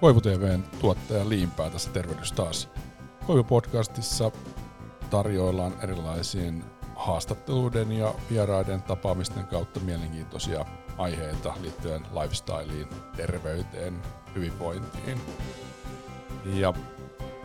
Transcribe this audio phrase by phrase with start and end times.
[0.00, 2.68] Koivu TVn tuottaja Liimpää tässä tervehdys taas.
[3.26, 4.30] Koivu podcastissa
[5.10, 6.64] tarjoillaan erilaisiin
[6.96, 10.64] haastatteluiden ja vieraiden tapaamisten kautta mielenkiintoisia
[10.98, 14.02] aiheita liittyen lifestyleiin, terveyteen,
[14.34, 15.20] hyvinvointiin.
[16.44, 16.74] Ja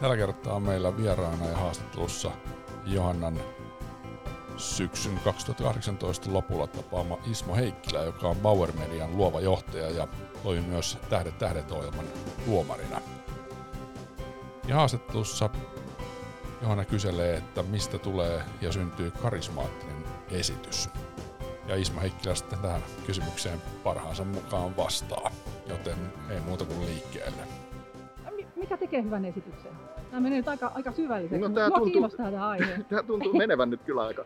[0.01, 2.31] tällä kertaa meillä vieraana ja haastattelussa
[2.85, 3.39] Johannan
[4.57, 10.07] syksyn 2018 lopulla tapaama Ismo Heikkilä, joka on Bauer Median luova johtaja ja
[10.43, 12.05] toimi myös Tähdet tähdet ohjelman
[12.45, 13.01] tuomarina.
[14.67, 15.49] Ja haastattelussa
[16.61, 20.89] Johanna kyselee, että mistä tulee ja syntyy karismaattinen esitys.
[21.67, 25.31] Ja Ismo Heikkilä sitten tähän kysymykseen parhaansa mukaan vastaa,
[25.65, 27.64] joten ei muuta kuin liikkeelle.
[28.65, 29.71] Mikä tekee hyvän esityksen?
[30.11, 31.41] Tämä menee nyt aika, aika syvälliseksi.
[31.41, 32.79] No, Mua tuntuu- kiinnostaa tämä aihe.
[32.89, 34.25] Tämä tuntuu menevän nyt kyllä aika,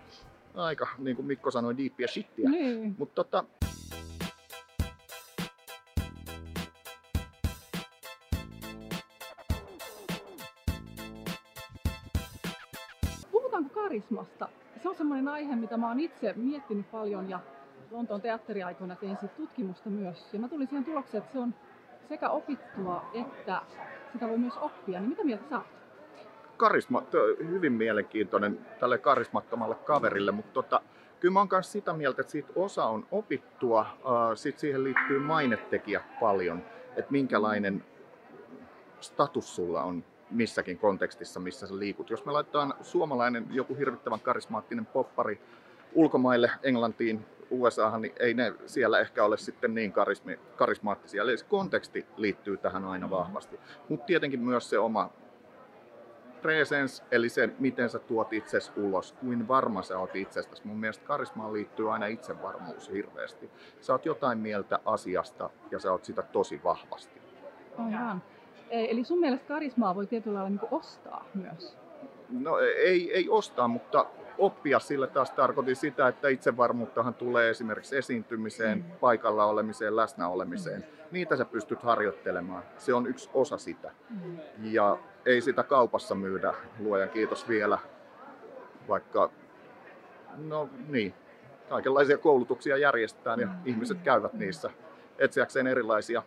[0.56, 2.50] aika niin kuin Mikko sanoi, diippiä shittiä.
[2.50, 2.95] niin.
[2.98, 3.44] Mutta tota,
[13.32, 14.50] Puhutaanko karismasta?
[14.84, 17.40] Se on semmoinen aihe, mitä mä oon itse miettinyt paljon ja
[17.92, 20.34] Lontoon teatteriaikoina tein siitä tutkimusta myös.
[20.34, 21.54] Ja mä tulin siihen tulokseen, että se on
[22.10, 23.62] sekä opittua että
[24.14, 25.00] sitä voi myös oppia.
[25.00, 25.80] Niin mitä mieltä sä oot?
[26.60, 27.04] karisma,
[27.48, 30.82] hyvin mielenkiintoinen tälle karismattomalle kaverille, mutta tota,
[31.20, 33.86] kyllä mä oon myös sitä mieltä, että siitä osa on opittua,
[34.36, 36.64] sitten siihen liittyy mainetekijät paljon,
[36.96, 37.84] että minkälainen
[39.00, 42.10] status sulla on missäkin kontekstissa, missä sä liikut.
[42.10, 45.42] Jos me laitetaan suomalainen joku hirvittävän karismaattinen poppari
[45.94, 51.23] ulkomaille, Englantiin, USAhan, niin ei ne siellä ehkä ole sitten niin karismi, karismaattisia.
[51.23, 53.59] Eli se konteksti liittyy tähän aina vahvasti.
[53.89, 55.09] Mutta tietenkin myös se oma
[56.42, 60.67] presence, eli se, miten sä tuot itsesi ulos, kuin varma sä oot itsestäsi.
[60.67, 63.49] Mun mielestä karismaan liittyy aina itsevarmuus hirveästi.
[63.82, 67.21] Sä oot jotain mieltä asiasta ja sä oot sitä tosi vahvasti.
[67.77, 68.23] Aivan.
[68.70, 71.77] E- Eli sun mielestä karismaa voi tietyllä lailla niin ostaa myös?
[72.30, 74.05] No ei, ei ostaa, mutta
[74.39, 78.83] oppia sillä taas tarkoitin sitä, että itsevarmuuttahan tulee esimerkiksi esiintymiseen, Mm.
[79.00, 80.86] paikalla olemiseen, läsnä olemiseen.
[81.11, 82.64] Niitä sä pystyt harjoittelemaan.
[82.77, 83.92] Se on yksi osa sitä.
[84.61, 87.77] Ja ei sitä kaupassa myydä, luojan kiitos vielä,
[88.88, 89.30] vaikka,
[90.38, 91.14] no niin,
[91.70, 93.54] kaikenlaisia koulutuksia järjestetään ja Mm.
[93.66, 94.70] ihmiset käyvät niissä
[95.20, 96.23] etsiäkseen erilaisia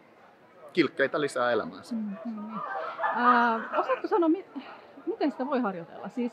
[0.72, 1.94] kilkkeitä lisää elämäänsä.
[1.94, 2.58] Mm, mm.
[3.14, 4.44] Ää, osaatko sanoa, mi-
[5.06, 6.08] miten sitä voi harjoitella?
[6.08, 6.32] Siis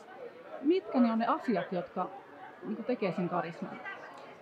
[0.62, 2.10] mitkä ne on ne asiat, jotka
[2.62, 3.80] niin tekee sen karisman?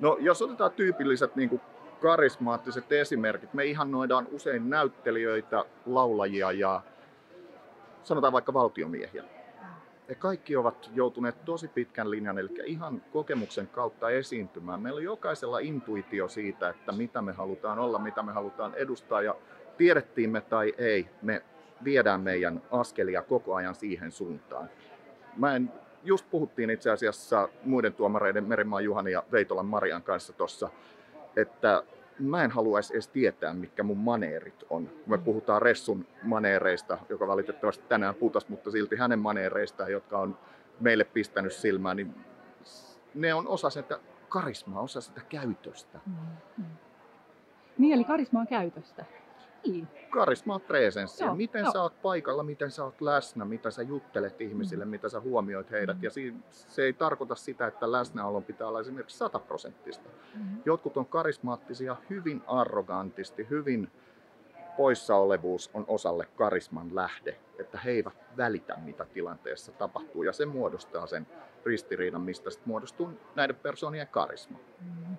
[0.00, 1.60] No jos otetaan tyypilliset niin kuin
[2.00, 6.80] karismaattiset esimerkit, me ihannoidaan usein näyttelijöitä, laulajia ja
[8.02, 9.24] sanotaan vaikka valtiomiehiä.
[10.08, 14.80] He kaikki ovat joutuneet tosi pitkän linjan, eli ihan kokemuksen kautta esiintymään.
[14.80, 19.34] Meillä on jokaisella intuitio siitä, että mitä me halutaan olla, mitä me halutaan edustaa ja
[19.76, 21.42] tiedettiin me tai ei, me
[21.84, 24.70] viedään meidän askelia koko ajan siihen suuntaan.
[25.36, 25.72] Mä en,
[26.04, 30.70] just puhuttiin itse asiassa muiden tuomareiden Merimaan Juhani ja Veitolan Marian kanssa tuossa,
[31.36, 31.82] että
[32.18, 34.86] mä en haluaisi edes tietää, mitkä mun maneerit on.
[34.86, 40.38] Kun me puhutaan Ressun maneereista, joka valitettavasti tänään putas, mutta silti hänen maneereistaan, jotka on
[40.80, 42.14] meille pistänyt silmään, niin
[43.14, 43.98] ne on osa sitä
[44.28, 46.00] karismaa, osa sitä käytöstä.
[46.06, 46.64] Mm.
[47.78, 49.04] Niin, eli karisma on käytöstä.
[49.68, 49.88] Niin.
[50.10, 51.24] Karisma on presenssi.
[51.24, 51.72] Joo, Miten joo.
[51.72, 54.90] sä oot paikalla, miten sä oot läsnä, mitä sä juttelet ihmisille, Mm.
[54.90, 55.96] mitä sä huomioit heidät.
[55.96, 56.02] Mm.
[56.04, 56.10] Ja
[56.50, 60.08] se ei tarkoita sitä, että läsnäolon pitää olla esimerkiksi sataprosenttista.
[60.34, 60.44] Mm.
[60.64, 63.90] Jotkut on karismaattisia hyvin arrogantisti, hyvin
[64.76, 70.22] poissaolevuus on osalle karisman lähde, että he eivät välitä, mitä tilanteessa tapahtuu.
[70.22, 71.26] Ja se muodostaa sen
[71.64, 74.58] ristiriidan, mistä sitten muodostuu näiden persoonien karisma.
[74.80, 75.16] Mm.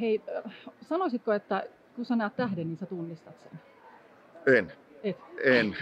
[0.00, 1.64] Hei, äh, sanoisitko, että
[1.96, 3.50] kun sä näet tähden, niin sä tunnistat sen?
[4.46, 5.18] En, Et.
[5.44, 5.76] en,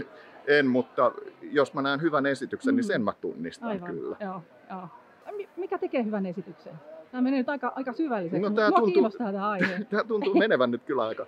[0.46, 1.12] en, mutta
[1.42, 2.88] jos mä näen hyvän esityksen, niin Mm.
[2.88, 3.90] sen mä tunnistan Aivan.
[3.94, 4.16] kyllä.
[4.20, 4.88] Joo, joo.
[5.36, 6.72] Mi- Mikä tekee hyvän esityksen?
[7.12, 8.42] Tämä menee nyt aika, aika syvälliseksi.
[8.42, 9.84] No, tää Mua tuntuu- kiinnostaa tämä aihe.
[9.90, 11.26] Tämä tuntuu menevän nyt kyllä aika,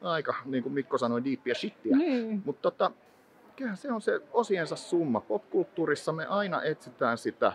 [0.00, 1.96] aika niin kuin Mikko sanoi, diippiä shittiä.
[1.96, 2.42] niin.
[2.44, 2.90] Mutta tota,
[3.56, 5.20] kyllähän se on se osiensa summa.
[5.20, 7.52] Popkulttuurissa me aina etsitään sitä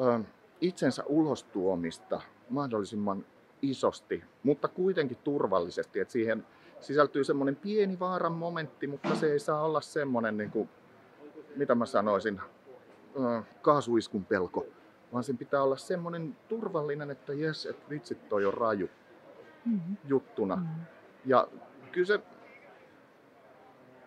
[0.00, 0.20] ö,
[0.60, 2.20] itsensä ulostuomista
[2.50, 3.24] mahdollisimman
[3.62, 6.00] isosti, mutta kuitenkin turvallisesti.
[6.00, 6.46] Et siihen
[6.80, 10.68] sisältyy semmoinen pieni vaaran momentti, mutta se ei saa olla semmoinen, niin kuin,
[11.56, 12.40] mitä mä sanoisin,
[13.62, 14.66] kaasuiskun pelko,
[15.12, 18.88] vaan sen pitää olla semmoinen turvallinen, että jes, että vitsit toi on raju
[19.64, 19.96] Mm-hmm.
[20.04, 20.56] juttuna.
[20.56, 20.66] Mm.
[21.24, 21.48] Ja
[21.92, 22.20] kyllä se,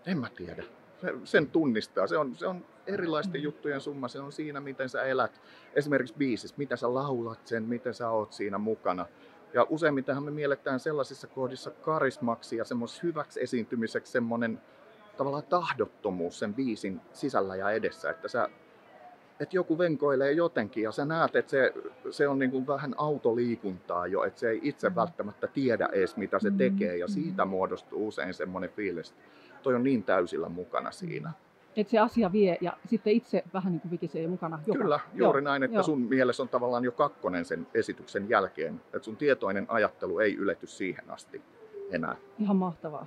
[0.05, 0.63] en mä tiedä,
[1.01, 2.07] se, sen tunnistaa.
[2.07, 3.43] Se on, se on erilaisten Mm.
[3.43, 4.07] juttujen summa.
[4.07, 5.41] Se on siinä, miten sä elät.
[5.73, 9.05] Esimerkiksi biisissä, miten sä laulat sen, miten sä oot siinä mukana.
[9.53, 14.61] Ja useimmitenhan me mielletään sellaisissa kohdissa karismaksi ja semmoisessa hyväksi esiintymiseksi semmoinen
[15.17, 18.49] tavallaan tahdottomuus sen biisin sisällä ja edessä, että sä
[19.39, 21.73] että joku venkoilee jotenkin ja sä näet, että se,
[22.11, 24.95] se on niin kuin vähän autoliikuntaa jo, että se ei itse mm.
[24.95, 26.57] välttämättä tiedä edes mitä se mm.
[26.57, 29.11] tekee ja siitä muodostuu usein semmoinen fiilis,
[29.49, 31.31] että toi on niin täysillä mukana siinä.
[31.79, 34.59] Että se asia vie ja sitten itse vähän niin kuin vikisee mukana.
[34.67, 34.79] Joka.
[34.79, 35.43] Kyllä, juuri Joo.
[35.43, 35.83] näin, että Joo.
[35.83, 40.67] sun mielessä on tavallaan jo kakkonen sen esityksen jälkeen, että sun tietoinen ajattelu ei ylety
[40.67, 41.41] siihen asti
[41.91, 42.15] enää.
[42.39, 43.05] Ihan mahtavaa.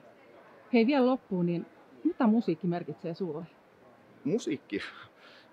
[0.72, 1.66] Hei vielä loppuun, niin
[2.04, 3.44] mitä musiikki merkitsee sulle?
[4.24, 4.80] Musiikki?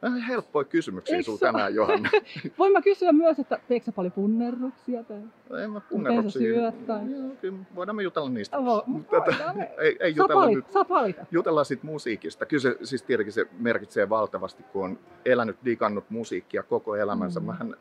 [0.02, 2.10] Vähän helppoja kysymyksiä Eikö sinulla tänään, Johanna.
[2.60, 5.04] Voin mä kysyä myös, että teekö sä paljon punnerruksia?
[5.04, 5.18] Tai...
[5.50, 6.42] No, en mä punnerruksia.
[6.42, 7.12] syöt, tai...
[7.12, 8.58] Joo, kyllä voidaan me jutella niistä.
[8.58, 10.72] Vo, Tätä, ei, ei jutella palit, nyt.
[10.72, 11.26] Saat valita.
[11.32, 12.46] Jutellaan sit musiikista.
[12.46, 17.40] Kyllä se, siis tietenkin se merkitsee valtavasti, kun on elänyt, digannut musiikkia koko elämänsä.
[17.40, 17.46] Mm.
[17.46, 17.76] Mähän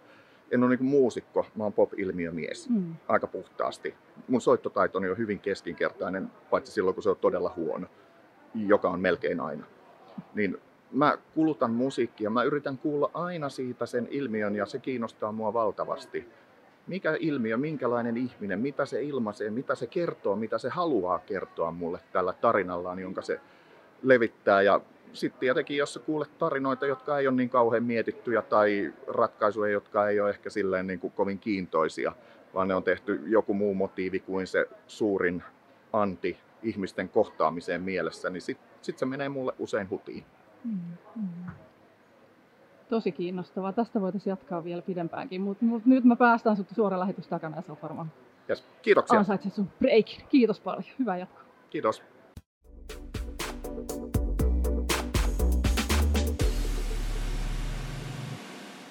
[0.51, 2.95] en ole niin muusikko, mä oon pop-ilmiömies mm.
[3.09, 3.95] aika puhtaasti.
[4.29, 7.87] Mun soittotaitoni on hyvin keskinkertainen, paitsi silloin kun se on todella huono,
[8.55, 9.65] joka on melkein aina.
[10.35, 10.59] Niin
[10.93, 16.29] mä kulutan musiikkia, mä yritän kuulla aina siitä sen ilmiön ja se kiinnostaa mua valtavasti.
[16.87, 22.01] Mikä ilmiö, minkälainen ihminen, mitä se ilmaisee, mitä se kertoo, mitä se haluaa kertoa mulle
[22.13, 23.41] tällä tarinallaan, jonka se
[24.03, 24.63] levittää.
[24.63, 24.81] Ja
[25.13, 30.09] sitten tietenkin, jos sä kuulet tarinoita, jotka ei ole niin kauhean mietittyjä tai ratkaisuja, jotka
[30.09, 32.13] ei ole ehkä silleen niin kuin kovin kiintoisia,
[32.55, 35.43] vaan ne on tehty joku muu motiivi kuin se suurin
[35.93, 40.25] anti ihmisten kohtaamiseen mielessä, niin sitten sit se menee mulle usein hutiin.
[40.65, 40.81] Mm,
[41.17, 41.51] mm.
[42.89, 43.73] Tosi kiinnostavaa.
[43.73, 47.63] Tästä voitaisiin jatkaa vielä pidempäänkin, mutta mut nyt mä päästään sut suora lähetys takana ja
[47.63, 48.13] se on varmaan
[48.51, 48.65] yes.
[48.83, 49.19] Kiitoksia.
[49.19, 50.07] ansaitset sun break.
[50.29, 50.85] Kiitos paljon.
[50.99, 51.45] Hyvää jatkoa.
[51.71, 52.03] Kiitos.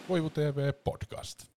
[0.09, 1.56] Voivu TV Podcast.